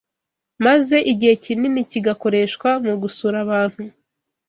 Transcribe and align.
maze 0.65 0.97
igihe 1.11 1.33
kinini 1.43 1.81
kigakoreshwa 1.91 2.69
mu 2.85 2.93
gusura 3.01 3.35
abantu 3.45 3.81